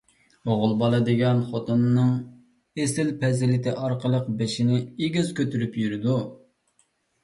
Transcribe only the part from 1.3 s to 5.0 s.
خوتۇننىڭ ئېسىل پەزىلىتى ئارقىلىق بېشىنى